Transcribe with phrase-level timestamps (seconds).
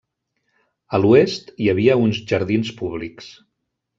[0.97, 3.29] A l'oest hi havia uns jardins públics.